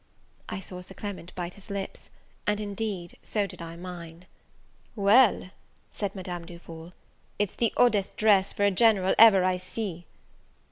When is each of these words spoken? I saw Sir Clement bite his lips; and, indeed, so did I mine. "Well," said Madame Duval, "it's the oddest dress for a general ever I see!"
I 0.49 0.61
saw 0.61 0.81
Sir 0.81 0.95
Clement 0.95 1.31
bite 1.35 1.53
his 1.53 1.69
lips; 1.69 2.09
and, 2.47 2.59
indeed, 2.59 3.17
so 3.21 3.45
did 3.45 3.61
I 3.61 3.75
mine. 3.75 4.25
"Well," 4.95 5.51
said 5.91 6.15
Madame 6.15 6.43
Duval, 6.43 6.93
"it's 7.37 7.53
the 7.53 7.71
oddest 7.77 8.17
dress 8.17 8.51
for 8.51 8.63
a 8.65 8.71
general 8.71 9.13
ever 9.19 9.43
I 9.43 9.57
see!" 9.57 10.07